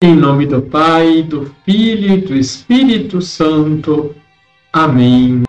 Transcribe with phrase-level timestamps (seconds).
[0.00, 4.14] Em nome do Pai, do Filho e do Espírito Santo.
[4.72, 5.42] Amém.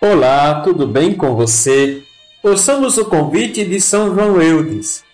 [0.00, 2.02] Olá, tudo bem com você?
[2.42, 5.04] Ouçamos o convite de São João Eudes.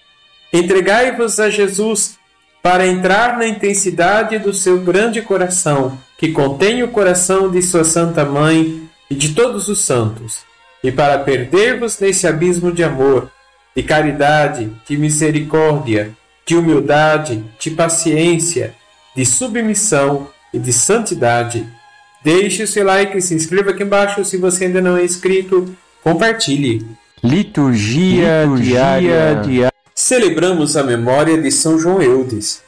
[0.52, 2.16] Entregai-vos a Jesus
[2.62, 8.24] para entrar na intensidade do seu grande coração, que contém o coração de sua Santa
[8.24, 10.44] Mãe e de todos os santos,
[10.80, 13.33] e para perder-vos nesse abismo de amor
[13.74, 16.12] de caridade, de misericórdia,
[16.46, 18.74] de humildade, de paciência,
[19.16, 21.66] de submissão e de santidade.
[22.22, 25.74] Deixe o seu like e se inscreva aqui embaixo se você ainda não é inscrito.
[26.02, 26.86] Compartilhe.
[27.22, 29.40] Liturgia, Liturgia diária.
[29.42, 29.72] diária.
[29.94, 32.62] Celebramos a memória de São João Eudes.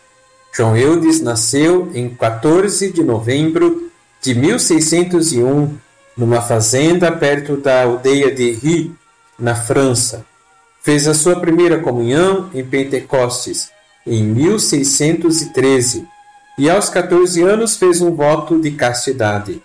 [0.55, 3.91] João Eudes nasceu em 14 de novembro
[4.23, 5.77] de 1601
[6.16, 8.93] numa fazenda perto da aldeia de Ri,
[9.38, 10.25] na França.
[10.87, 13.71] Fez a sua primeira comunhão em Pentecostes,
[14.07, 16.07] em 1613,
[16.57, 19.60] e aos 14 anos fez um voto de castidade.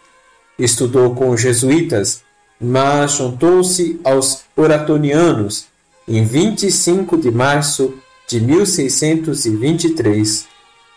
[0.57, 2.23] Estudou com os jesuítas,
[2.59, 5.67] mas juntou-se aos oratonianos
[6.07, 7.93] em 25 de março
[8.27, 10.47] de 1623.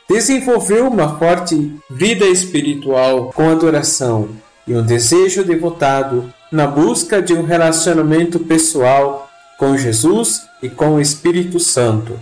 [0.08, 4.30] Desenvolveu uma forte vida espiritual com adoração
[4.66, 11.00] e um desejo devotado na busca de um relacionamento pessoal com Jesus e com o
[11.00, 12.18] Espírito Santo.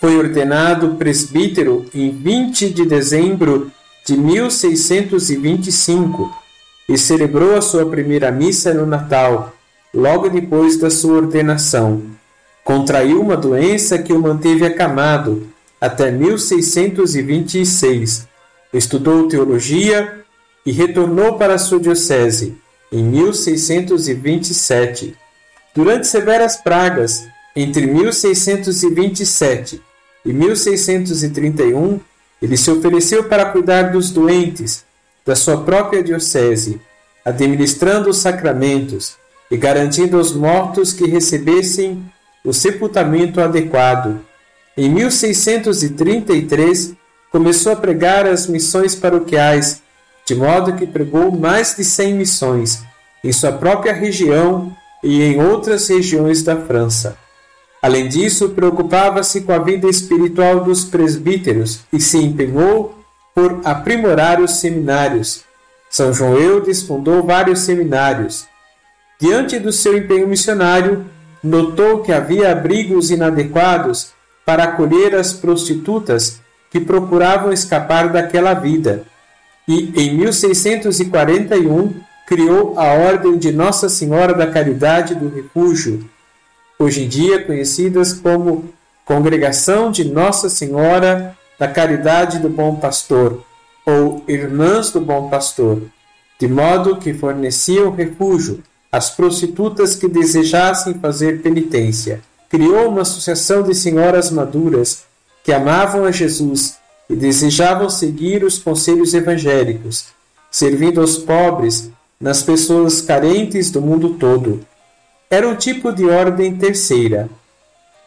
[0.00, 3.70] Foi ordenado presbítero em 20 de dezembro
[4.06, 6.34] de 1625
[6.88, 9.52] e celebrou a sua primeira missa no Natal,
[9.94, 12.02] logo depois da sua ordenação.
[12.64, 15.46] Contraiu uma doença que o manteve acamado
[15.80, 18.28] até 1626.
[18.72, 20.24] Estudou teologia
[20.64, 22.56] e retornou para sua diocese
[22.92, 25.16] em 1627
[25.74, 29.82] Durante severas pragas, entre 1627
[30.24, 32.00] e 1631,
[32.42, 34.84] ele se ofereceu para cuidar dos doentes
[35.24, 36.80] da sua própria diocese,
[37.24, 39.16] administrando os sacramentos
[39.50, 42.02] e garantindo aos mortos que recebessem
[42.44, 44.20] o sepultamento adequado.
[44.76, 46.94] Em 1633,
[47.30, 49.80] começou a pregar as missões paroquiais,
[50.26, 52.82] de modo que pregou mais de 100 missões
[53.22, 57.16] em sua própria região e em outras regiões da França.
[57.82, 62.94] Além disso, preocupava-se com a vida espiritual dos presbíteros e se empenhou
[63.34, 65.42] por aprimorar os seminários.
[65.88, 68.46] São João Eudes fundou vários seminários.
[69.18, 71.06] Diante do seu empenho missionário,
[71.42, 74.12] notou que havia abrigos inadequados
[74.44, 76.40] para acolher as prostitutas
[76.70, 79.04] que procuravam escapar daquela vida.
[79.66, 81.94] E em 1641
[82.30, 86.08] criou a Ordem de Nossa Senhora da Caridade do Refúgio,
[86.78, 88.66] hoje em dia conhecidas como
[89.04, 93.42] Congregação de Nossa Senhora da Caridade do Bom Pastor
[93.84, 95.82] ou Irmãs do Bom Pastor,
[96.38, 102.20] de modo que forneciam refúgio às prostitutas que desejassem fazer penitência.
[102.48, 105.02] Criou uma associação de senhoras maduras
[105.42, 106.76] que amavam a Jesus
[107.08, 110.06] e desejavam seguir os conselhos evangélicos,
[110.48, 111.90] servindo aos pobres
[112.20, 114.60] nas pessoas carentes do mundo todo.
[115.30, 117.30] Era um tipo de ordem terceira.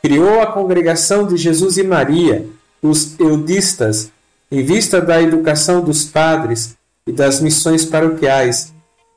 [0.01, 2.45] Criou a congregação de Jesus e Maria,
[2.81, 4.11] os eudistas,
[4.51, 6.75] em vista da educação dos padres
[7.07, 8.71] e das missões paroquiais.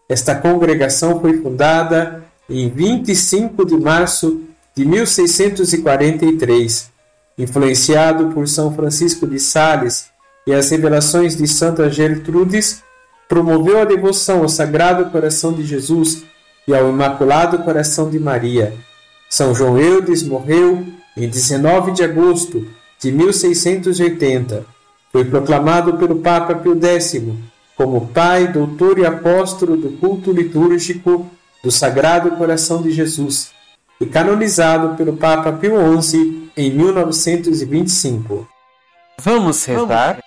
[0.08, 4.40] Esta congregação foi fundada em 25 de março
[4.74, 6.90] de 1643,
[7.36, 10.06] influenciado por São Francisco de Sales
[10.46, 12.84] e as revelações de Santa Gertrudes,
[13.28, 16.24] promoveu a devoção ao Sagrado Coração de Jesus
[16.66, 18.74] e ao Imaculado Coração de Maria.
[19.28, 22.66] São João Eudes morreu em 19 de agosto
[23.00, 24.64] de 1680.
[25.12, 27.22] Foi proclamado pelo Papa Pio X
[27.76, 31.30] como Pai, Doutor e Apóstolo do culto litúrgico
[31.62, 33.50] do Sagrado Coração de Jesus
[34.00, 38.48] e canonizado pelo Papa Pio XI em 1925.
[39.18, 40.18] Vamos rezar?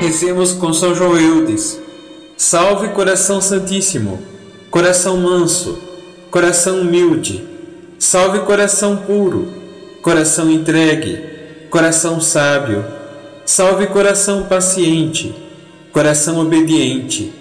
[0.00, 1.76] Rezemos com São João Eudes.
[2.36, 4.22] Salve coração santíssimo,
[4.70, 5.76] coração manso,
[6.30, 7.44] coração humilde.
[7.98, 9.52] Salve coração puro,
[10.00, 11.20] coração entregue,
[11.68, 12.84] coração sábio.
[13.44, 15.34] Salve coração paciente,
[15.92, 17.32] coração obediente,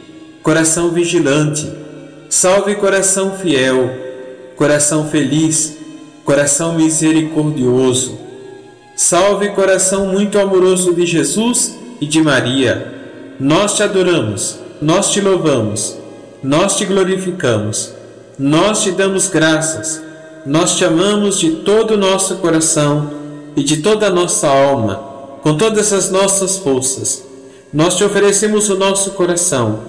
[0.41, 1.71] coração vigilante.
[2.27, 3.87] Salve coração fiel,
[4.55, 5.77] coração feliz,
[6.25, 8.17] coração misericordioso.
[8.95, 12.93] Salve coração muito amoroso de Jesus e de Maria,
[13.39, 15.97] nós te adoramos, nós te louvamos,
[16.43, 17.93] nós te glorificamos.
[18.39, 19.99] nós te damos graças,
[20.45, 23.09] nós te amamos de todo o nosso coração
[23.55, 24.95] e de toda a nossa alma,
[25.41, 27.25] com todas as nossas forças.
[27.73, 29.79] Nós te oferecemos o nosso coração,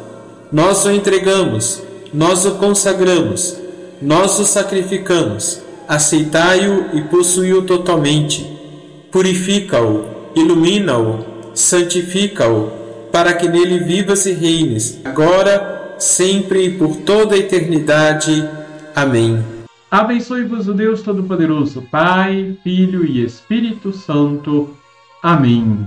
[0.51, 1.83] nós o entregamos,
[2.13, 3.57] nós o consagramos,
[4.01, 5.61] nós o sacrificamos.
[5.87, 8.47] Aceitai-o e possui-o totalmente.
[9.11, 10.05] Purifica-o,
[10.35, 11.25] ilumina-o,
[11.59, 12.71] santifica-o,
[13.11, 18.49] para que nele vivas e reines, agora, sempre e por toda a eternidade.
[18.95, 19.43] Amém.
[19.91, 24.71] Abençoe-vos o Deus Todo-Poderoso, Pai, Filho e Espírito Santo.
[25.21, 25.85] Amém.